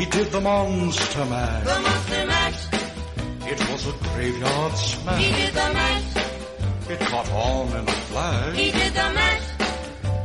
[0.00, 1.64] He did the Monster Mash.
[1.64, 2.60] the Monster Mash,
[3.52, 5.22] It was a graveyard he smash.
[5.22, 6.08] did the mash,
[6.92, 8.56] It caught on in a flash.
[8.56, 9.46] he did the mash.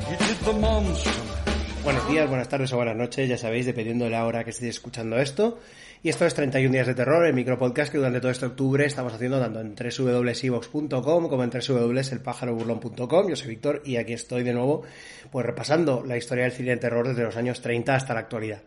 [0.09, 1.83] He did the Monster Mash.
[1.83, 4.75] Buenos días, buenas tardes o buenas noches, ya sabéis, dependiendo de la hora que estéis
[4.75, 5.59] escuchando esto.
[6.01, 9.13] Y esto es 31 días de terror, el micropodcast que durante todo este octubre estamos
[9.13, 13.29] haciendo tanto en www.evox.com como en www.elpájaroburlón.com.
[13.29, 14.83] Yo soy Víctor y aquí estoy de nuevo
[15.31, 18.61] pues repasando la historia del cine de terror desde los años 30 hasta la actualidad.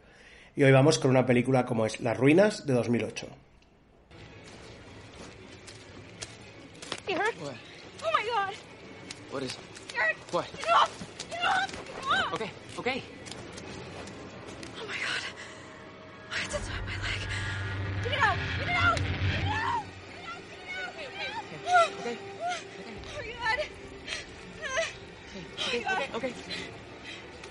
[0.58, 3.28] Y hoy vamos con una película como es Las Ruinas de 2008.
[7.06, 7.36] Eric?
[7.40, 8.54] Oh my god!
[9.30, 9.56] What is?
[9.94, 10.16] Eric!
[10.32, 10.46] What?
[10.56, 10.90] Get off!
[11.30, 11.70] Get off!
[11.94, 12.34] Get off!
[12.34, 13.02] Okay, okay.
[14.82, 15.22] Oh my god.
[16.28, 17.20] Oh, it's inside my leg.
[18.02, 18.36] Get it out!
[18.58, 18.96] Get it out!
[18.98, 19.06] Get
[19.38, 19.84] it out!
[20.96, 21.34] Get it out!
[21.38, 21.90] Get it out!
[22.00, 22.18] Okay.
[23.06, 23.58] Oh my god.
[24.42, 24.74] Oh
[25.70, 26.02] my god.
[26.02, 26.32] Okay, okay.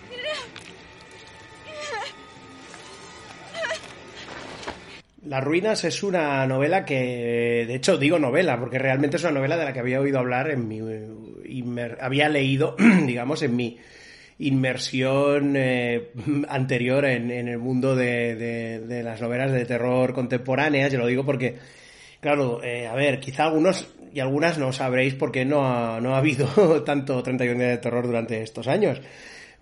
[0.09, 0.76] Get it out!
[5.27, 9.57] Las Ruinas es una novela que, de hecho, digo novela, porque realmente es una novela
[9.57, 10.79] de la que había oído hablar en mi.
[10.79, 12.75] inmer- había leído,
[13.05, 13.77] digamos, en mi
[14.39, 16.11] inmersión eh,
[16.47, 20.91] anterior en, el mundo de las novelas de terror contemporáneas.
[20.91, 21.57] Yo lo digo porque,
[22.21, 26.15] claro, eh, a ver, quizá algunos y algunas no sabréis por qué no ha, no
[26.15, 29.01] ha habido tanto 31 días de terror durante estos años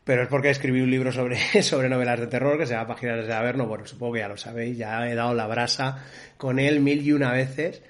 [0.05, 3.25] pero es porque escribí un libro sobre, sobre novelas de terror que se llama Páginas
[3.25, 3.65] de Averno.
[3.65, 6.05] Bueno, supongo que ya lo sabéis, ya he dado la brasa
[6.37, 7.81] con él mil y una veces.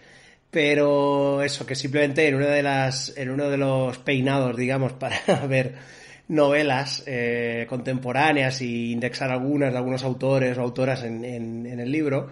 [0.49, 5.19] Pero eso, que simplemente en una de las, en uno de los peinados, digamos, para
[5.45, 5.75] ver
[6.29, 12.29] novelas eh, contemporáneas y indexar algunas de algunos autores o autoras en, en, el libro,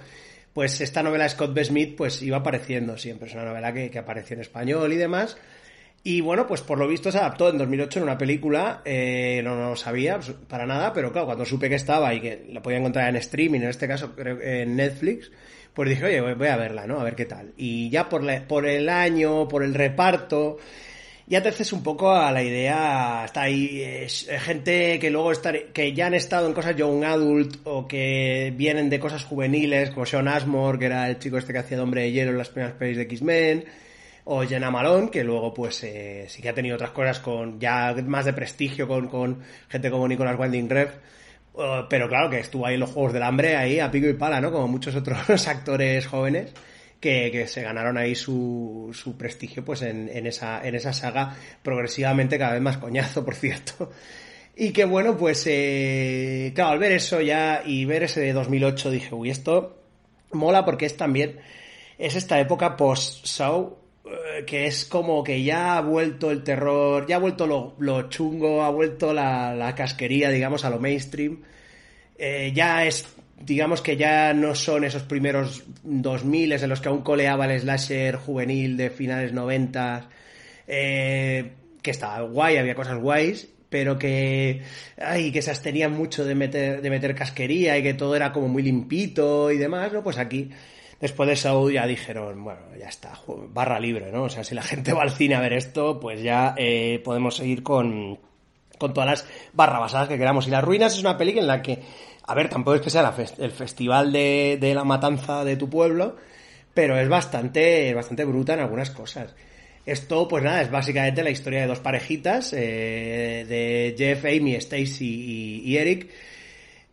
[0.53, 1.65] pues esta novela Scott B.
[1.65, 3.27] Smith pues iba apareciendo siempre.
[3.27, 5.35] Es una novela que, que apareció en español y demás.
[6.05, 9.55] Y bueno, pues por lo visto se adaptó en 2008 en una película, eh, no,
[9.55, 12.61] no lo sabía pues, para nada, pero claro, cuando supe que estaba y que la
[12.61, 15.31] podía encontrar en streaming, en este caso creo en Netflix,
[15.73, 16.99] pues dije, oye, voy- a verla, ¿no?
[16.99, 17.53] A ver qué tal.
[17.55, 20.57] Y ya por, la- por el año, por el reparto,
[21.25, 25.31] ya te haces un poco a la idea, está ahí es, eh, gente que luego
[25.31, 29.91] estar, que ya han estado en cosas young adult o que vienen de cosas juveniles,
[29.91, 32.37] como Sean Ashmore, que era el chico este que hacía de hombre de hielo en
[32.39, 33.65] las primeras pelis de X-Men,
[34.25, 37.93] o Jenna Malone, que luego pues eh, sí que ha tenido otras cosas con ya
[38.05, 40.99] más de prestigio con, con gente como Nicolas Winding Refn,
[41.53, 44.13] Uh, pero claro que estuvo ahí en los Juegos del Hambre, ahí a pico y
[44.13, 44.51] pala, ¿no?
[44.51, 46.51] Como muchos otros actores jóvenes
[46.99, 51.35] que, que se ganaron ahí su, su prestigio pues en, en, esa, en esa saga
[51.61, 53.91] progresivamente cada vez más coñazo, por cierto.
[54.55, 58.89] Y que bueno, pues eh, claro, al ver eso ya y ver ese de 2008
[58.89, 59.77] dije, uy, esto
[60.31, 61.39] mola porque es también,
[61.99, 63.82] es esta época post-Saw eh,
[64.45, 68.69] que es como que ya ha vuelto el terror, ya ha vuelto lo, chungo, ha
[68.69, 71.39] vuelto la, la casquería, digamos, a lo mainstream.
[72.17, 73.05] Eh, ya es,
[73.39, 78.15] digamos que ya no son esos primeros 2000 en los que aún coleaba el slasher
[78.15, 80.09] juvenil de finales 90,
[80.67, 81.51] eh,
[81.81, 84.61] que estaba guay, había cosas guays, pero que,
[84.97, 88.47] ay, que se abstenían mucho de meter, de meter casquería y que todo era como
[88.47, 90.03] muy limpito y demás, ¿no?
[90.03, 90.51] Pues aquí
[91.03, 93.19] Después de Saúl ya dijeron, bueno, ya está,
[93.49, 94.23] barra libre, ¿no?
[94.23, 97.35] O sea, si la gente va al cine a ver esto, pues ya eh, podemos
[97.35, 98.17] seguir con,
[98.77, 100.47] con todas las barrabasadas que queramos.
[100.47, 101.79] Y Las Ruinas es una película en la que,
[102.25, 105.57] a ver, tampoco es que sea la fes- el festival de, de la matanza de
[105.57, 106.15] tu pueblo,
[106.73, 109.35] pero es bastante, bastante bruta en algunas cosas.
[109.85, 115.63] Esto, pues nada, es básicamente la historia de dos parejitas, eh, de Jeff, Amy, Stacy
[115.65, 116.09] y Eric,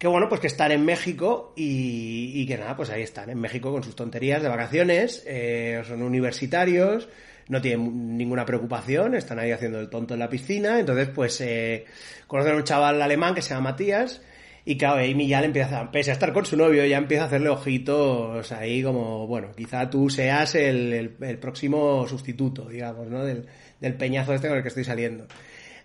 [0.00, 3.38] que bueno, pues que están en México y, y que nada, pues ahí están en
[3.38, 7.08] México con sus tonterías de vacaciones, eh, son universitarios,
[7.48, 11.84] no tienen ninguna preocupación, están ahí haciendo el tonto en la piscina, entonces pues eh,
[12.26, 14.22] conocen a un chaval alemán que se llama Matías
[14.64, 17.26] y claro, Amy ya le empieza, pese a estar con su novio, ya empieza a
[17.26, 23.24] hacerle ojitos ahí como, bueno, quizá tú seas el, el- el próximo sustituto, digamos, ¿no?
[23.24, 23.46] Del,
[23.80, 25.26] del peñazo este con el que estoy saliendo.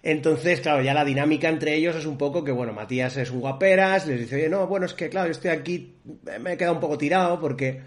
[0.06, 3.40] Entonces, claro, ya la dinámica entre ellos es un poco que, bueno, Matías es un
[3.40, 5.96] guaperas, les dice, oye, no, bueno, es que, claro, yo estoy aquí,
[6.40, 7.81] me he quedado un poco tirado porque,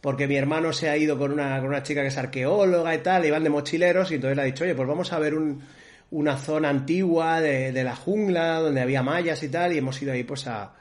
[0.00, 2.98] porque mi hermano se ha ido con una, con una chica que es arqueóloga y
[2.98, 5.34] tal, y van de mochileros, y entonces le ha dicho, oye, pues vamos a ver
[5.34, 5.64] un,
[6.12, 10.12] una zona antigua de, de la jungla donde había mayas y tal, y hemos ido
[10.12, 10.74] ahí pues a,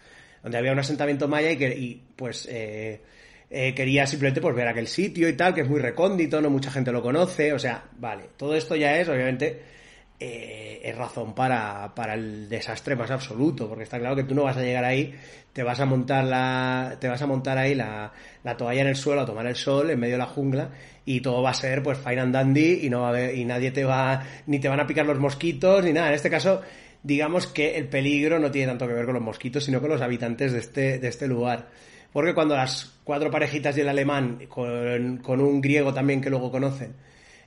[0.44, 3.02] donde había un asentamiento maya y, que, y pues eh,
[3.50, 6.70] eh, quería simplemente pues ver aquel sitio y tal, que es muy recóndito, no mucha
[6.70, 9.74] gente lo conoce, o sea, vale, todo esto ya es, obviamente,
[10.20, 14.44] eh, es razón para, para el desastre más absoluto, porque está claro que tú no
[14.44, 15.16] vas a llegar ahí,
[15.54, 18.12] te vas a montar la, te vas a montar ahí la,
[18.44, 20.72] la toalla en el suelo a tomar el sol en medio de la jungla
[21.06, 23.46] y todo va a ser pues fine and dandy y no va a haber, y
[23.46, 26.10] nadie te va, ni te van a picar los mosquitos ni nada.
[26.10, 26.62] En este caso,
[27.02, 30.02] digamos que el peligro no tiene tanto que ver con los mosquitos, sino con los
[30.02, 31.70] habitantes de este, de este lugar.
[32.12, 36.52] Porque cuando las cuatro parejitas y el alemán, con, con un griego también que luego
[36.52, 36.94] conocen,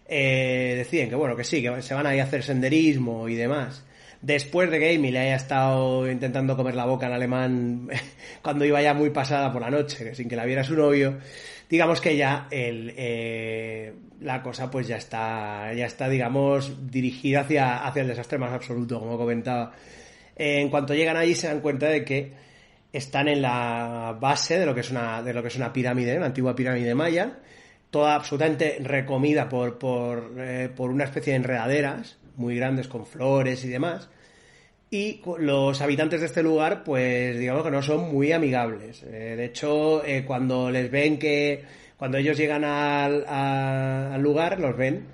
[0.09, 3.35] eh, deciden que bueno, que sí, que se van a ir a hacer senderismo y
[3.35, 3.85] demás.
[4.23, 7.89] Después de que Amy le haya estado intentando comer la boca al alemán
[8.43, 11.19] cuando iba ya muy pasada por la noche, sin que la viera su novio,
[11.69, 18.03] digamos que ya eh, la cosa pues ya está, ya está, digamos, dirigida hacia, hacia
[18.03, 19.73] el desastre más absoluto, como comentaba.
[20.35, 22.33] En cuanto llegan allí se dan cuenta de que
[22.93, 26.17] están en la base de lo que es una, de lo que es una pirámide,
[26.17, 27.39] una antigua pirámide maya,
[27.91, 33.65] toda absolutamente recomida por, por, eh, por una especie de enredaderas muy grandes con flores
[33.65, 34.09] y demás.
[34.91, 39.03] Y los habitantes de este lugar, pues digamos que no son muy amigables.
[39.03, 41.65] Eh, de hecho, eh, cuando les ven que,
[41.97, 45.07] cuando ellos llegan al, al lugar, los ven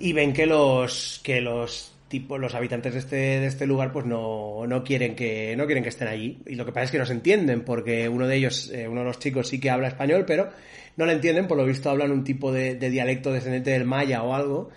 [0.00, 4.04] y ven que los, que los tipos, los habitantes de este, de este lugar, pues
[4.04, 6.42] no, no quieren que, no quieren que estén allí.
[6.46, 9.00] Y lo que pasa es que no se entienden, porque uno de ellos, eh, uno
[9.00, 10.50] de los chicos sí que habla español, pero
[10.96, 14.22] no le entienden, por lo visto hablan un tipo de, de dialecto descendente del maya
[14.22, 14.70] o algo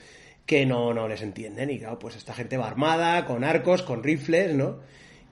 [0.45, 1.71] que no, no les entienden.
[1.71, 4.77] Y claro, pues esta gente va armada, con arcos, con rifles, ¿no?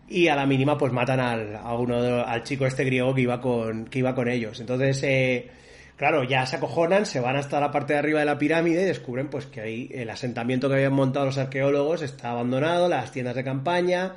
[0.10, 3.40] Y a la mínima, pues matan al, a uno al chico este griego que iba
[3.40, 4.60] con, que iba con ellos.
[4.60, 5.50] Entonces, eh,
[5.98, 8.86] claro, ya se acojonan, se van hasta la parte de arriba de la pirámide y
[8.86, 13.36] descubren pues que ahí el asentamiento que habían montado los arqueólogos está abandonado, las tiendas
[13.36, 14.16] de campaña,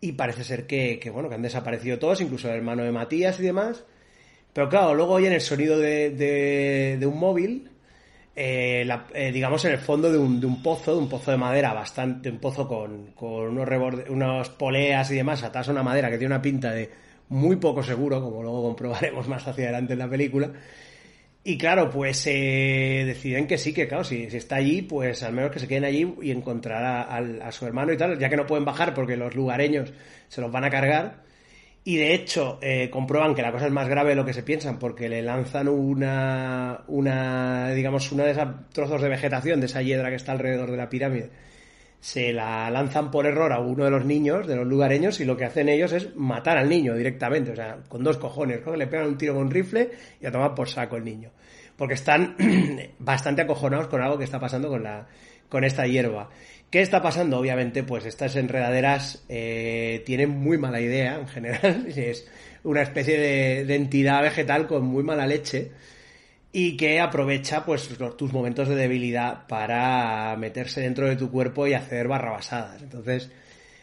[0.00, 3.40] y parece ser que, que, bueno, que han desaparecido todos, incluso el hermano de Matías
[3.40, 3.84] y demás.
[4.52, 7.70] Pero claro, luego oyen el sonido de, de, de un móvil,
[8.34, 11.30] eh, la- eh, digamos en el fondo de un, de un pozo, de un pozo
[11.30, 15.72] de madera bastante, un pozo con, con unos reborde- unos poleas y demás, atadas a
[15.72, 16.90] una madera que tiene una pinta de
[17.28, 20.50] muy poco seguro, como luego comprobaremos más hacia adelante en la película.
[21.44, 25.52] Y claro, pues eh, deciden que sí, que claro, si, está allí, pues al menos
[25.52, 28.64] que se queden allí y encontrar a su hermano y tal, ya que no pueden
[28.64, 29.92] bajar porque los lugareños
[30.28, 31.26] se los van a cargar.
[31.86, 34.42] Y de hecho, eh, comprueban que la cosa es más grave de lo que se
[34.42, 39.82] piensan, porque le lanzan una, una digamos, una de esos trozos de vegetación, de esa
[39.82, 41.30] hiedra que está alrededor de la pirámide,
[42.06, 45.36] se la lanzan por error a uno de los niños, de los lugareños, y lo
[45.36, 49.08] que hacen ellos es matar al niño directamente, o sea, con dos cojones, le pegan
[49.08, 51.32] un tiro con rifle y a tomar por saco el niño.
[51.76, 52.36] Porque están
[53.00, 55.08] bastante acojonados con algo que está pasando con la
[55.48, 56.30] con esta hierba.
[56.70, 57.40] ¿Qué está pasando?
[57.40, 61.86] Obviamente, pues estas enredaderas eh, tienen muy mala idea en general.
[61.96, 62.28] Es
[62.62, 65.72] una especie de, de entidad vegetal con muy mala leche
[66.58, 67.86] y que aprovecha pues
[68.16, 72.80] tus momentos de debilidad para meterse dentro de tu cuerpo y hacer barrabasadas.
[72.80, 73.30] Entonces,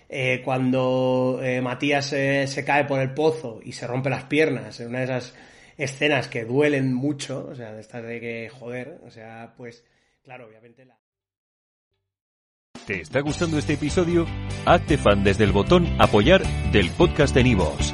[0.10, 4.80] eh, cuando eh, Matías eh, se cae por el pozo y se rompe las piernas
[4.80, 5.36] en una de esas
[5.78, 9.86] escenas que duelen mucho, o sea, de estas de que joder, o sea, pues
[10.24, 10.98] claro, obviamente la...
[12.88, 14.26] ¿Te está gustando este episodio?
[14.66, 16.42] Hazte fan desde el botón Apoyar
[16.72, 17.94] del podcast de Nivos.